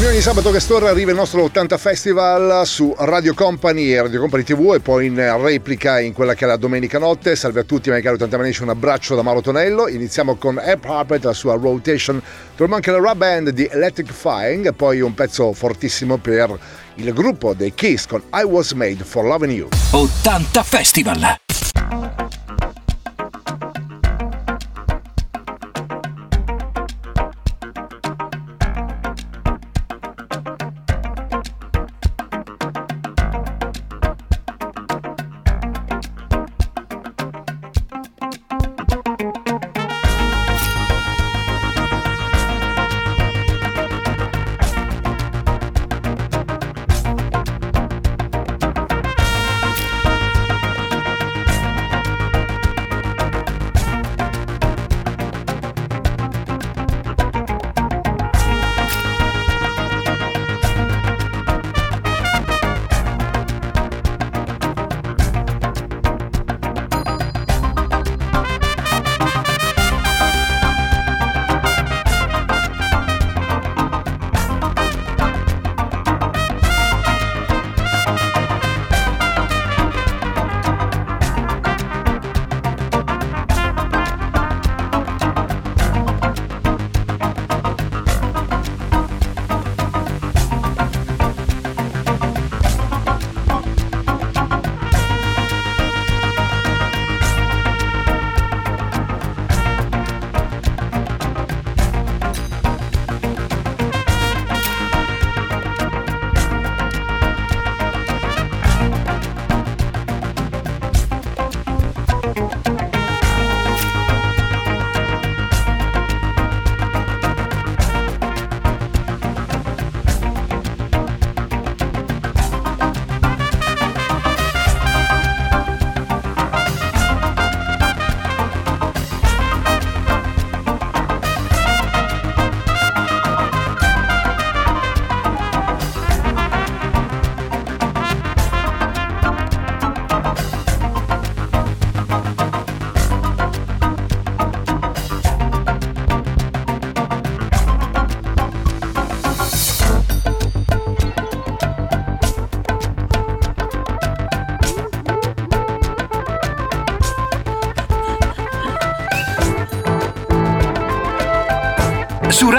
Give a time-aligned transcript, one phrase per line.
[0.00, 4.18] Come ogni sabato che storna arriva il nostro 80 Festival su Radio Company e Radio
[4.18, 7.36] Company TV e poi in replica in quella che è la domenica notte.
[7.36, 9.88] Salve a tutti, miei cari 80 Nation, un abbraccio da Mauro Tonello.
[9.88, 12.18] Iniziamo con Air Puppet, la sua rotation.
[12.48, 16.58] Troviamo anche la rap band di Electric Flying e poi un pezzo fortissimo per
[16.94, 19.68] il gruppo dei Kiss con I Was Made for Loving You.
[19.90, 21.36] 80 Festival.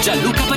[0.00, 0.47] Gianluca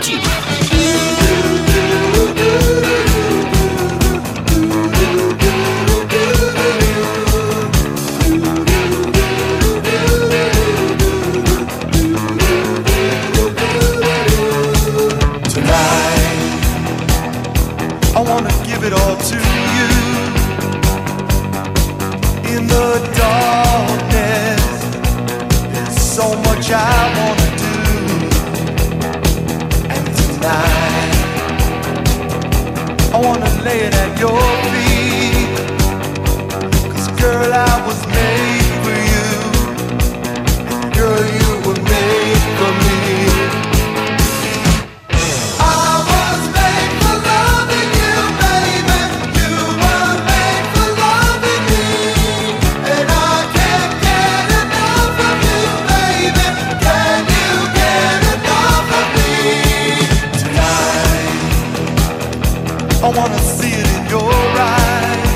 [63.21, 64.33] wanna see it in your
[64.73, 65.29] eyes.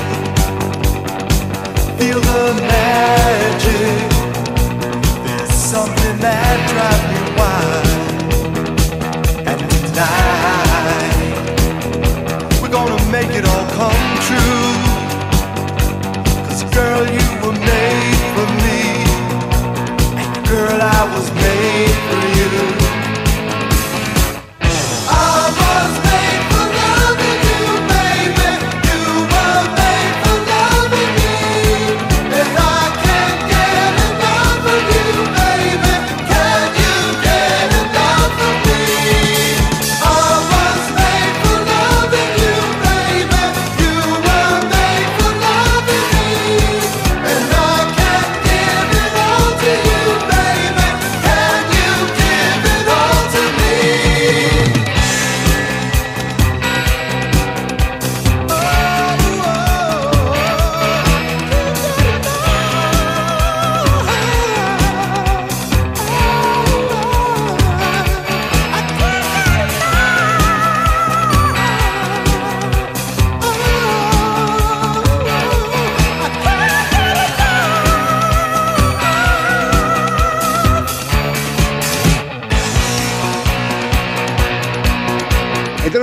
[1.98, 4.08] Feel the magic.
[5.24, 7.15] There's something that drives me.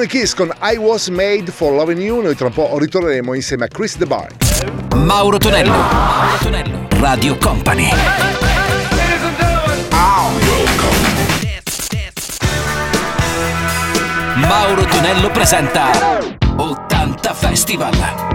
[0.03, 2.21] Johnny Kiss con I Was Made for Loving You.
[2.21, 4.27] Noi tra un po' ritorneremo insieme a Chris The Bar.
[4.95, 7.89] Mauro Tonello, Mauro Tonello, Radio Company.
[14.35, 15.89] Mauro Tonello presenta
[16.57, 18.32] 80 Festival.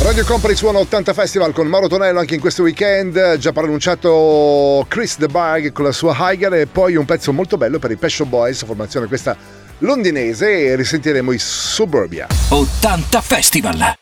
[0.00, 5.16] Radio Company suona 80 Festival con Mauro Tonello anche in questo weekend, già pronunciato Chris
[5.16, 8.24] The Bug con la sua Higher e poi un pezzo molto bello per i Pescio
[8.24, 9.36] Boys, formazione questa
[9.78, 12.28] londinese e risentiremo i Suburbia.
[12.48, 13.96] 80 Festival!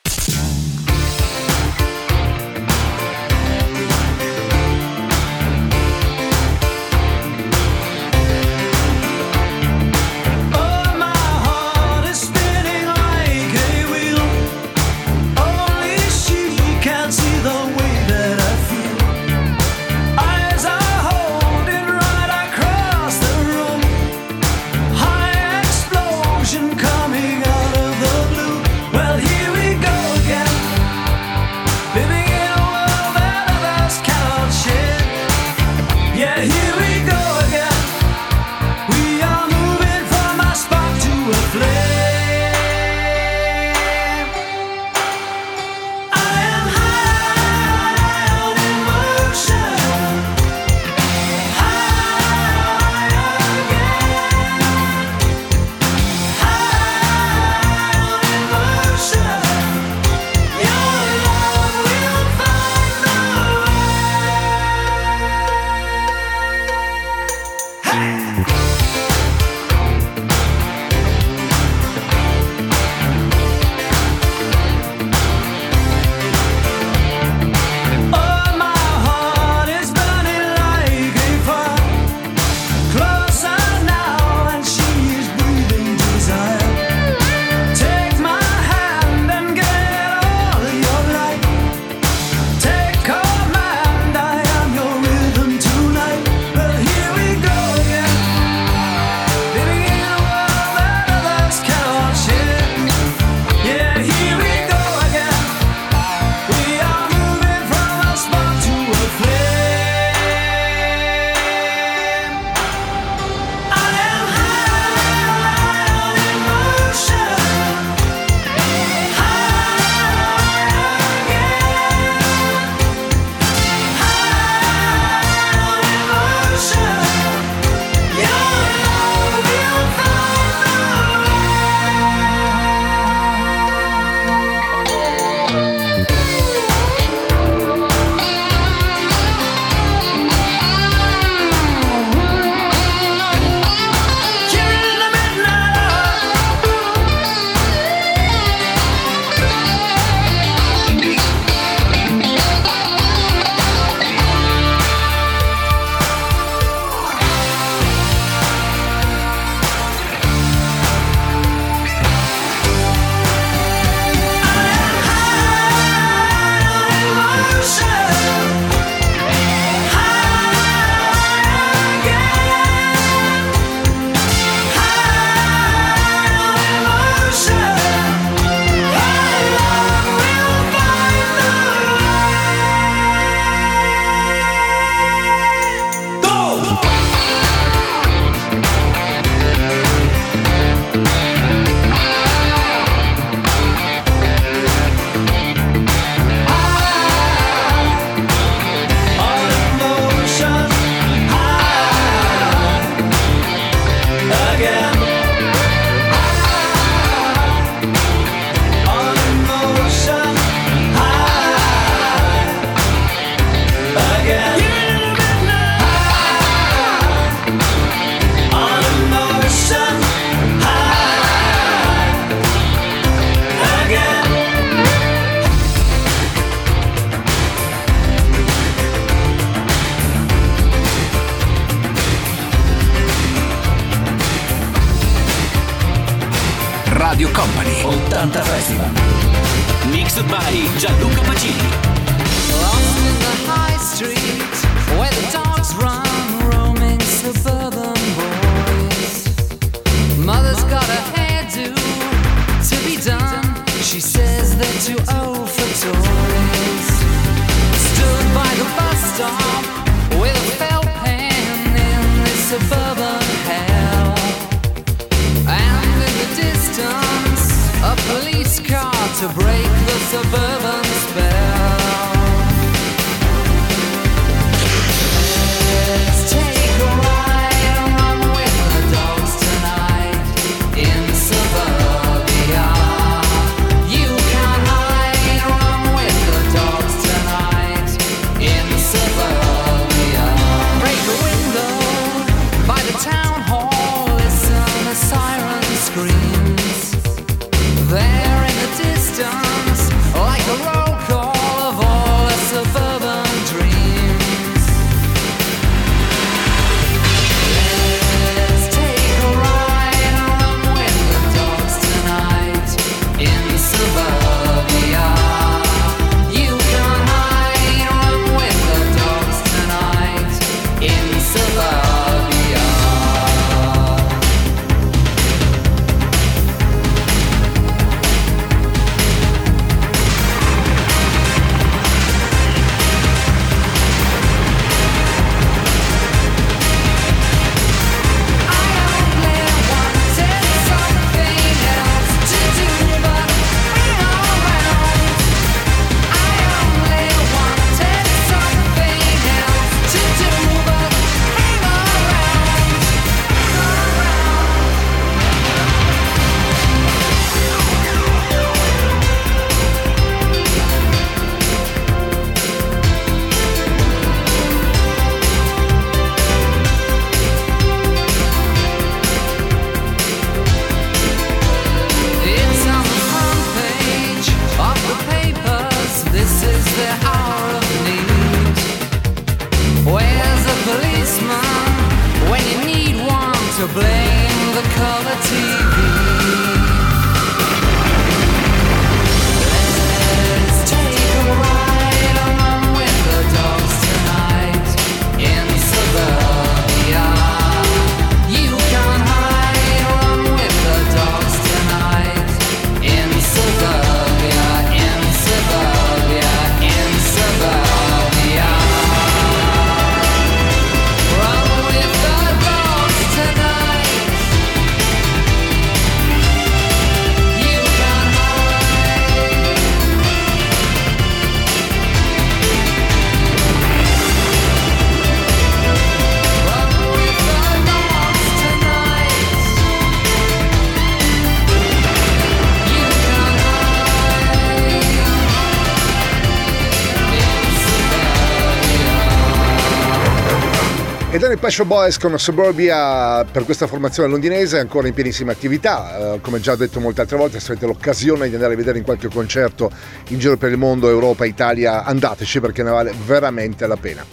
[441.57, 446.15] Passion Boys con Suburbia per questa formazione londinese ancora in pienissima attività.
[446.17, 448.85] Eh, come già detto molte altre volte, se avete l'occasione di andare a vedere in
[448.85, 449.71] qualche concerto
[450.09, 454.05] in giro per il mondo, Europa, Italia, andateci perché ne vale veramente la pena.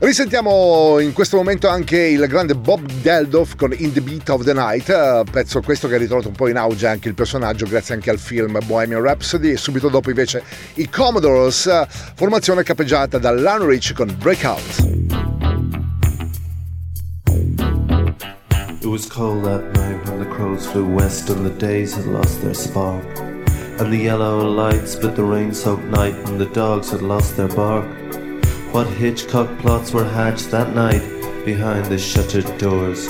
[0.00, 4.52] Risentiamo in questo momento anche il grande Bob Geldof con In the Beat of the
[4.52, 7.94] Night, eh, pezzo questo che ha ritrovato un po' in auge anche il personaggio grazie
[7.94, 10.42] anche al film Bohemian Rhapsody e subito dopo invece
[10.74, 15.35] i Commodores, formazione capeggiata da Lanrich con Breakout.
[18.86, 22.40] It was cold that night when the crows flew west and the days had lost
[22.40, 23.04] their spark.
[23.18, 27.48] And the yellow light split the rain soaked night and the dogs had lost their
[27.48, 27.84] bark.
[28.72, 31.02] What Hitchcock plots were hatched that night
[31.44, 33.08] behind the shuttered doors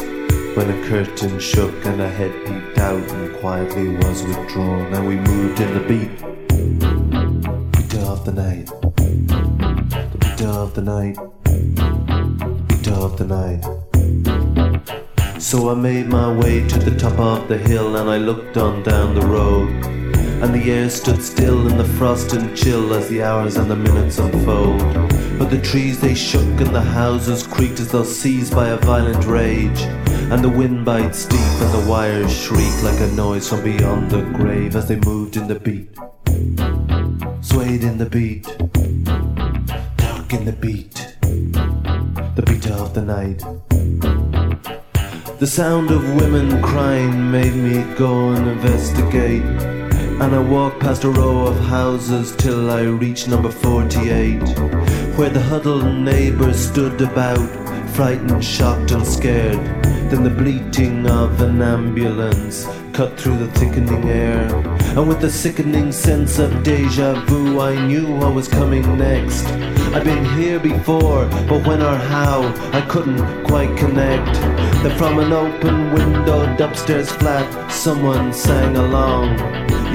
[0.56, 5.16] when a curtain shook and a head peeped out and quietly was withdrawn and we
[5.16, 6.10] moved in the beat.
[7.76, 8.66] Beat of the night.
[8.96, 11.16] The beat of the night.
[12.66, 13.95] Beat of the night.
[15.38, 18.82] So I made my way to the top of the hill and I looked on
[18.82, 19.68] down the road.
[20.42, 23.76] And the air stood still in the frost and chill as the hours and the
[23.76, 24.80] minutes unfold.
[25.38, 29.26] But the trees they shook and the houses creaked as though seized by a violent
[29.26, 29.82] rage.
[30.32, 34.22] And the wind bites deep and the wires shriek like a noise from beyond the
[34.22, 35.94] grave as they moved in the beat.
[37.44, 38.44] Swayed in the beat.
[39.96, 40.94] Dark in the beat.
[42.34, 43.75] The beat of the night.
[45.38, 49.42] The sound of women crying made me go and investigate.
[49.42, 54.40] And I walked past a row of houses till I reached number 48,
[55.18, 57.50] where the huddled neighbors stood about,
[57.90, 59.58] frightened, shocked, and scared.
[60.10, 64.46] Then the bleating of an ambulance cut through the thickening air.
[64.96, 69.44] And with a sickening sense of deja vu, I knew what was coming next.
[69.96, 72.42] I'd been here before, but when or how,
[72.74, 74.34] I couldn't quite connect.
[74.82, 79.38] Then from an open windowed upstairs flat, someone sang along.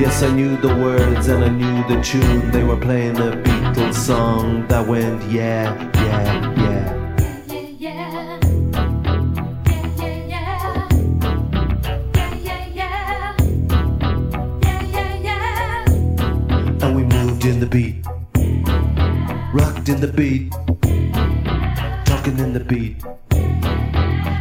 [0.01, 2.49] Yes, I knew the words and I knew the tune.
[2.49, 6.97] They were playing a Beatles song that went, yeah, yeah, yeah.
[17.59, 18.00] The beat,
[19.53, 20.49] rocked in the beat,
[22.05, 22.99] talking in the beat,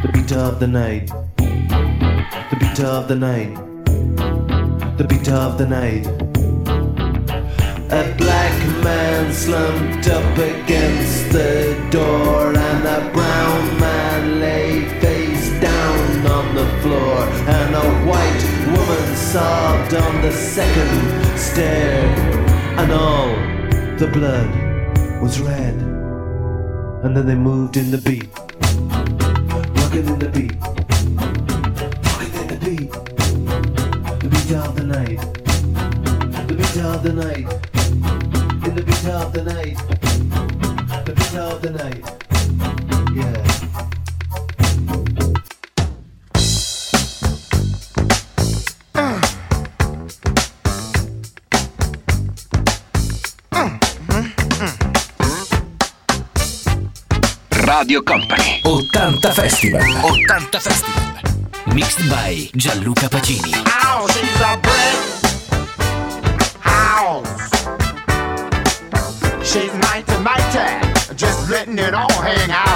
[0.02, 3.52] the beat of the night, the beat of the night,
[4.98, 6.06] the beat of the night.
[7.90, 16.26] A black man slumped up against the door, and a brown man lay face down
[16.26, 17.24] on the floor,
[17.58, 18.44] and a white
[18.76, 22.04] woman sobbed on the second stair,
[22.78, 23.34] and all
[23.98, 24.59] the blood
[25.20, 25.74] was red.
[27.04, 28.28] And then they moved in the beat,
[29.76, 30.56] rocking in the beat,
[32.06, 32.90] rocking in the beat,
[34.20, 35.20] the beat of the night,
[36.48, 37.46] the beat of the night,
[38.66, 39.76] in the beat of the night,
[41.04, 42.19] the beat of the night,
[57.90, 58.62] Radio Company.
[58.64, 59.80] 80 Festival.
[59.80, 61.74] 80 Festival.
[61.74, 63.52] Mixed by Gianluca Pacini.
[63.66, 64.98] Ow, she's a brick
[66.60, 67.50] house.
[69.42, 72.69] She's mighty, mighty, just letting it all hang out.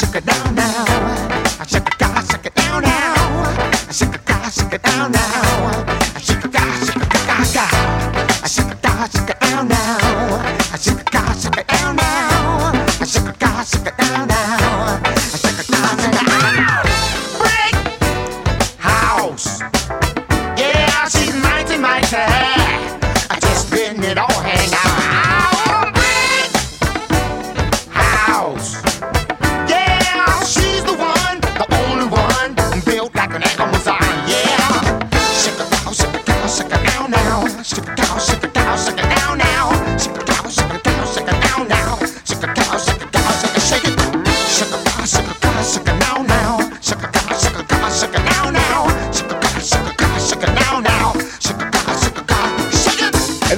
[0.00, 0.84] Shake it, down now.
[1.66, 1.94] Shake it,
[2.30, 3.92] shake it down now.
[3.92, 5.49] Shake it, shake it down now.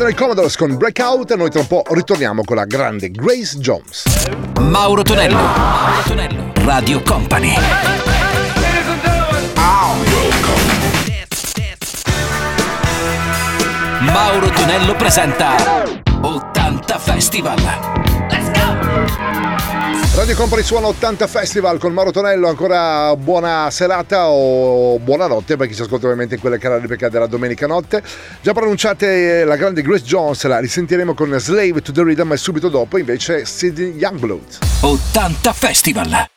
[0.02, 4.04] Erano i Commodores con Breakout, noi tra un po' ritorniamo con la grande Grace Jones.
[4.60, 7.54] Mauro Tonello Mauro Tonello Radio Company
[14.00, 15.90] Mauro Tonello presenta
[16.98, 17.91] Festival.
[20.14, 25.74] Radio Company suona 80 Festival con Mauro Tonello, ancora buona serata o buonanotte per chi
[25.74, 28.02] ci ascolta ovviamente in quella che era la replica della domenica notte.
[28.42, 32.68] Già pronunciate la grande Grace Jones, la risentiremo con Slave to the Rhythm e subito
[32.68, 34.58] dopo invece Sid Youngblood.
[34.82, 36.31] 80 Festival.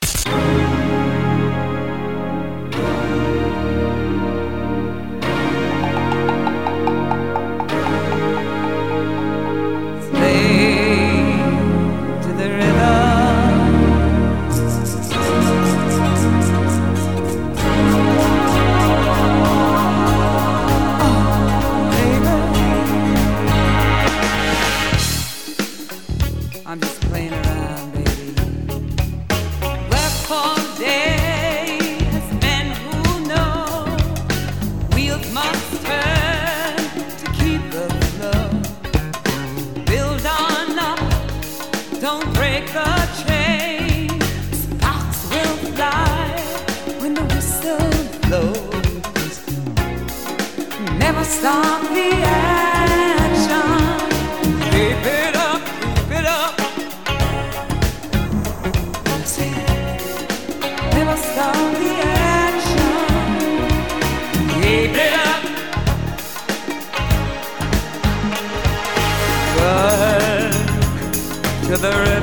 [71.68, 72.15] To the rhythm.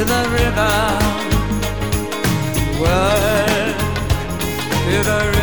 [0.00, 0.72] to the river.
[2.80, 3.74] Word
[4.86, 5.39] to the river.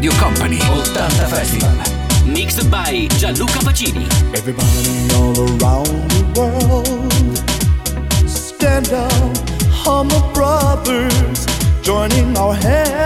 [0.00, 0.56] Radio Company.
[0.56, 0.94] 80
[1.28, 1.76] Festival.
[2.24, 4.06] Mixed by Gianluca Pacini.
[4.34, 7.36] Everybody all around the world,
[8.26, 9.36] stand up,
[9.68, 11.44] humble brothers,
[11.82, 13.04] joining our hands,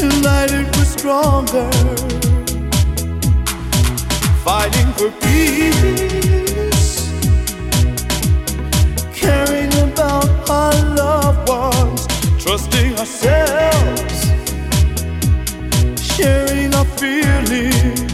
[0.00, 1.68] united we're stronger,
[4.44, 7.10] fighting for peace,
[9.12, 12.06] caring about our loved ones,
[12.38, 14.11] trusting ourselves,
[16.16, 18.12] sharing our feelings.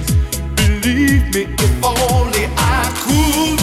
[0.55, 3.61] Believe me, if only I could,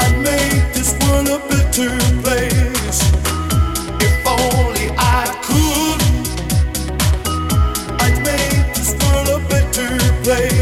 [0.00, 1.90] I'd make this world a better
[2.22, 3.00] place.
[4.06, 6.00] If only I could,
[8.04, 10.59] I'd make this world a better place.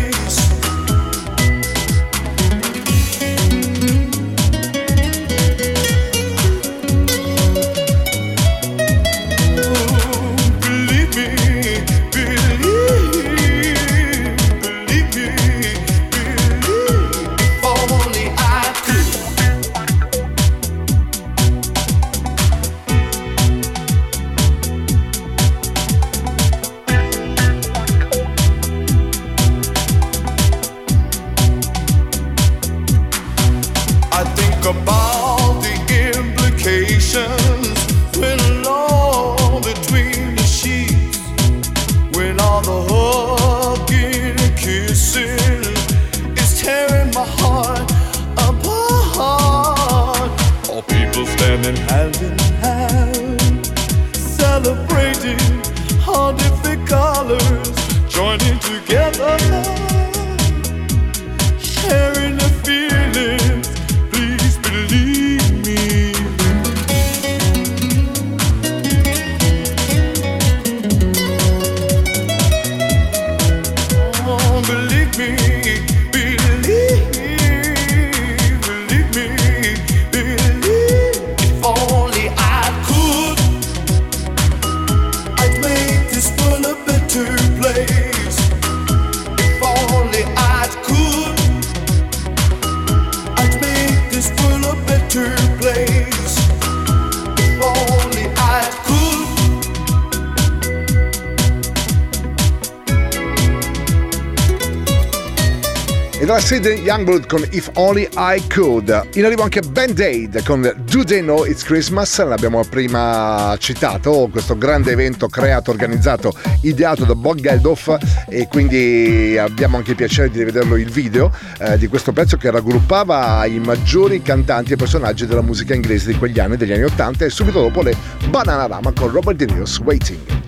[106.21, 109.11] E dalla sede Youngblood con If Only I Could.
[109.15, 114.59] In arrivo anche Band Aid con Do They Know It's Christmas, l'abbiamo prima citato, questo
[114.59, 117.97] grande evento creato, organizzato, ideato da Bob Geldof
[118.29, 122.51] e quindi abbiamo anche il piacere di rivederlo il video eh, di questo pezzo che
[122.51, 127.27] raggruppava i maggiori cantanti e personaggi della musica inglese di quegli anni, degli anni 80
[127.27, 127.95] e subito dopo le
[128.29, 130.48] Banana Rama con Robert De Niro's Waiting.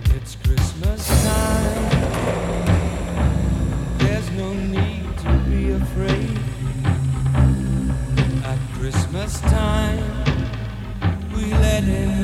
[11.83, 12.20] let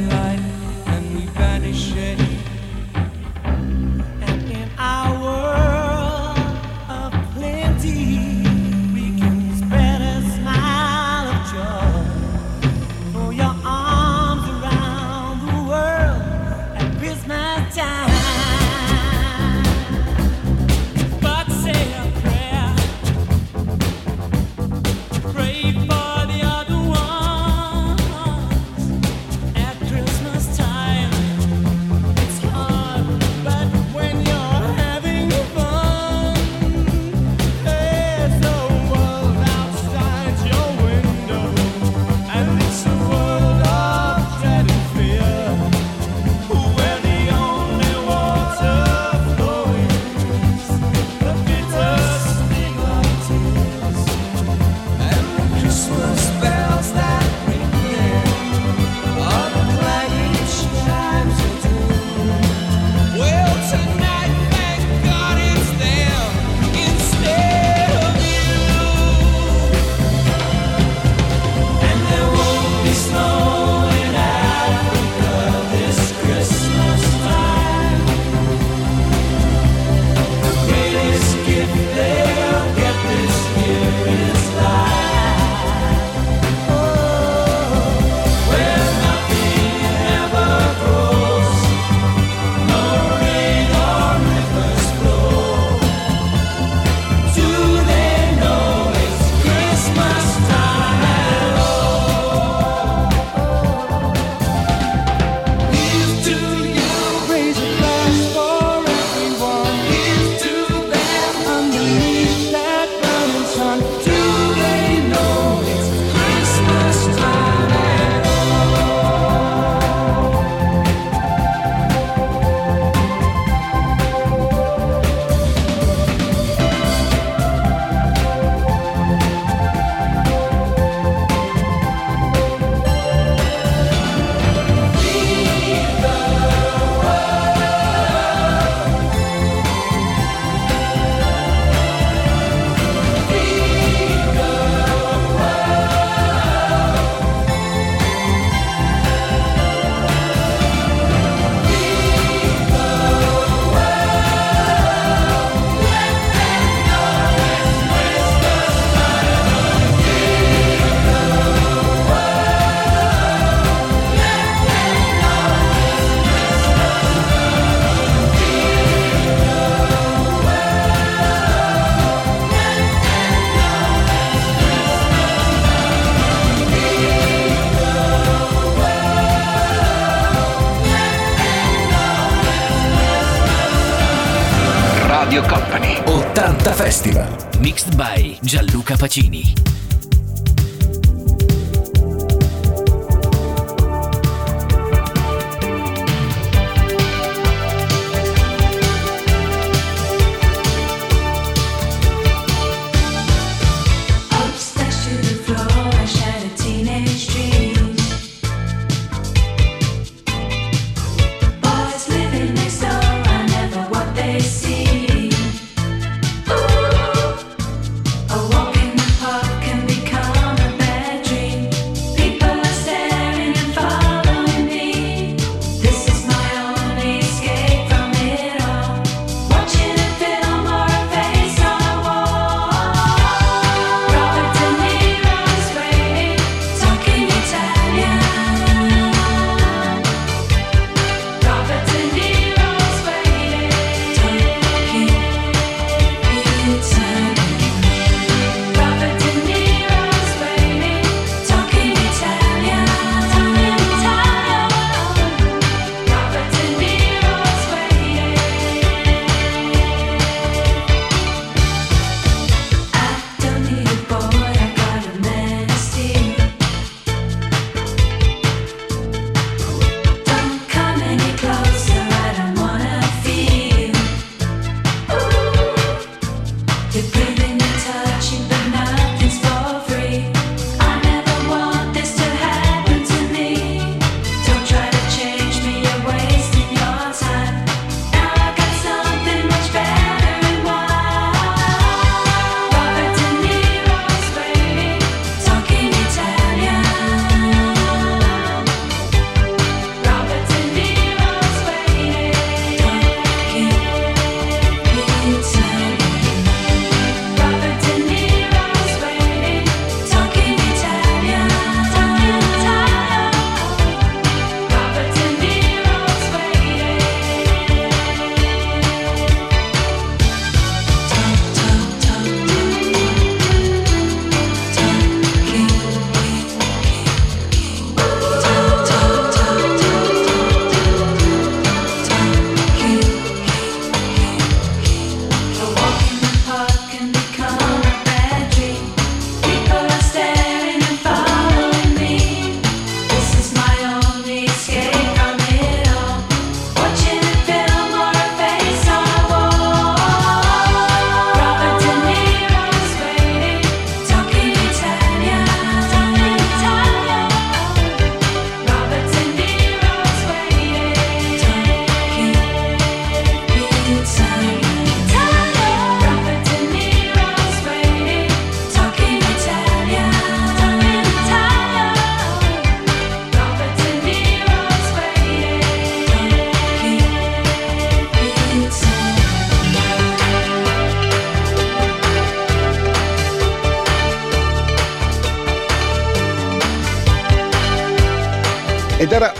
[189.06, 189.55] 他记你。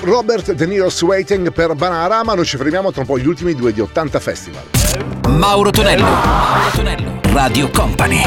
[0.07, 3.73] Robert De Niro's Waiting per Banarama, noi ci fermiamo tra un po' gli ultimi due
[3.73, 4.63] di 80 Festival.
[5.31, 8.23] Mauro Tonello, Mauro Tonello, Radio Company.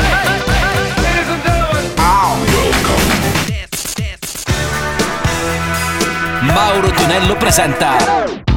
[6.42, 7.96] Mauro Tonello presenta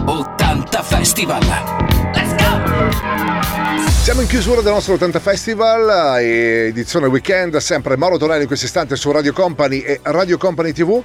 [0.05, 1.43] 80 Festival.
[2.15, 3.91] Let's go!
[4.03, 8.67] Siamo in chiusura del nostro 80 Festival, eh, edizione weekend, sempre Mauro Tonello in questo
[8.67, 11.01] istante su Radio Company e Radio Company TV.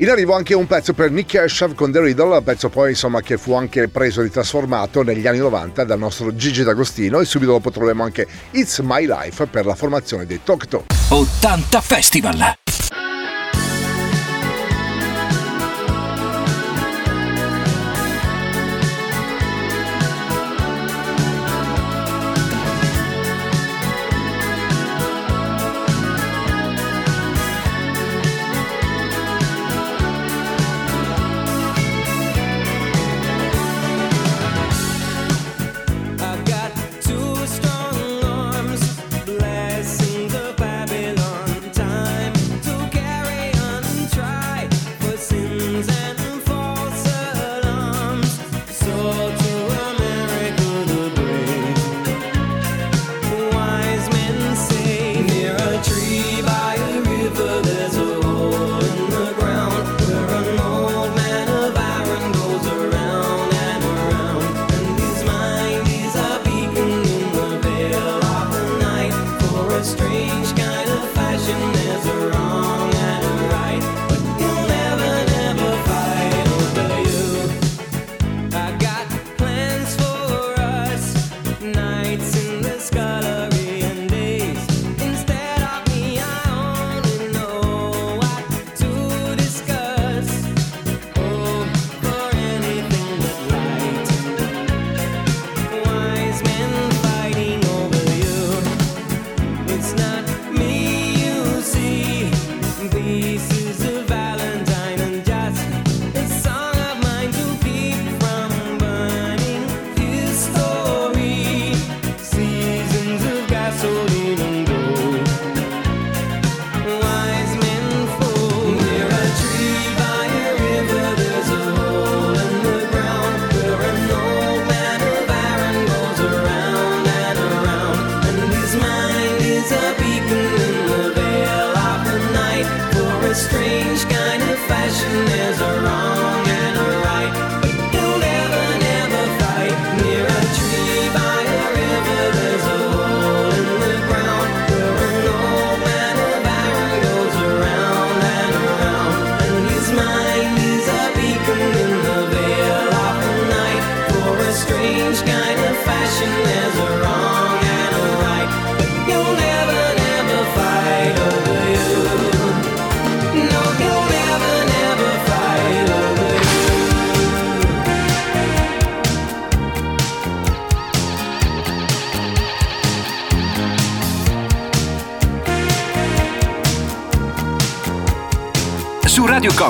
[0.00, 3.36] In arrivo anche un pezzo per Nick Keshav con The Riddle, pezzo poi insomma che
[3.36, 7.70] fu anche preso e ritrasformato negli anni 90 dal nostro Gigi D'Agostino e subito dopo
[7.70, 10.86] troveremo anche It's My Life per la formazione dei Tokto.
[11.10, 12.59] 80 Festival!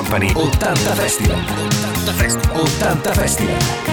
[0.01, 1.37] Company 80 Festival.
[1.37, 2.65] 80 Festival.
[2.65, 3.90] 80 Festival.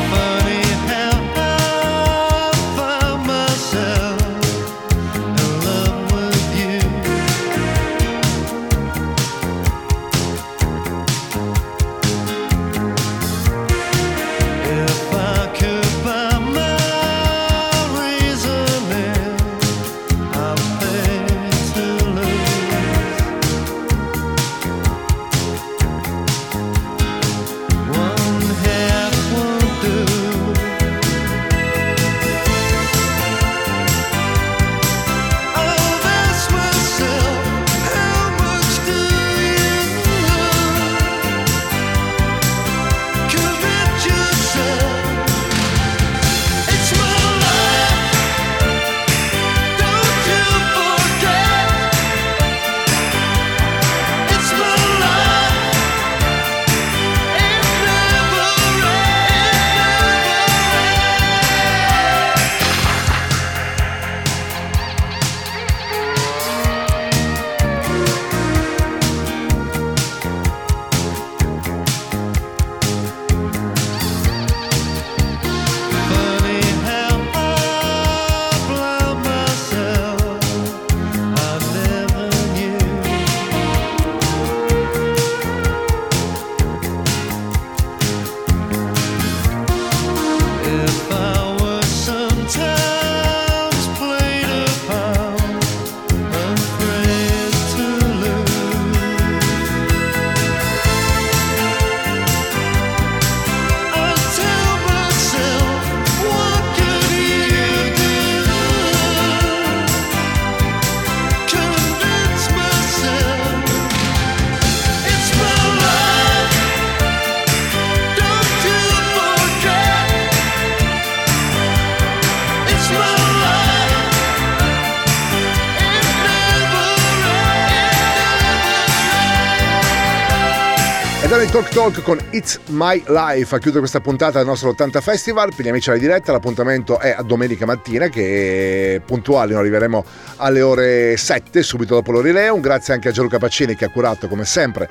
[131.59, 135.53] Il Talk Talk con It's My Life a chiudere questa puntata del nostro 80 Festival.
[135.53, 140.05] Per gli amici alla diretta, l'appuntamento è a domenica mattina, che puntuali noi arriveremo
[140.37, 142.61] alle ore 7, subito dopo l'Orileum.
[142.61, 144.89] Grazie anche a Gianluca Pacini che ha curato come sempre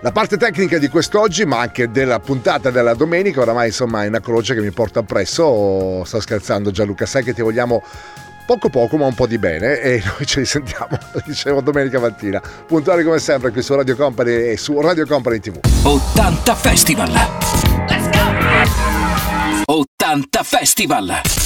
[0.00, 3.42] la parte tecnica di quest'oggi, ma anche della puntata della domenica.
[3.42, 6.02] Oramai insomma è una croce che mi porta appresso.
[6.04, 7.80] Sto scherzando Gianluca, sai che ti vogliamo
[8.48, 13.04] poco poco ma un po' di bene e noi ci risentiamo, dicevo domenica mattina, puntuali
[13.04, 15.58] come sempre qui su Radio Company e su Radio Company TV.
[15.82, 17.12] 80 Festival.
[17.12, 19.64] Let's go!
[19.66, 21.38] 80 Festival.